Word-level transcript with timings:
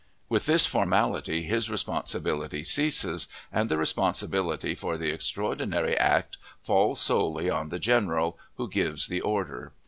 With 0.29 0.47
this 0.47 0.65
formality 0.65 1.43
his 1.43 1.69
responsibility 1.69 2.63
ceases, 2.63 3.27
and 3.51 3.69
the 3.69 3.77
responsibility 3.77 4.73
for 4.73 4.97
the 4.97 5.11
extraordinary 5.11 5.95
act 5.95 6.37
falls 6.59 6.99
solely 6.99 7.51
on 7.51 7.69
the 7.69 7.77
general 7.77 8.35
who 8.55 8.67
gives 8.67 9.05
the 9.09 9.21
order. 9.21 9.73